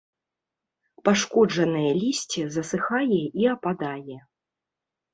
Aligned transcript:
Пашкоджанае 1.09 1.91
лісце 2.01 2.41
засыхае 2.57 3.21
і 3.45 3.49
ападае. 3.55 4.19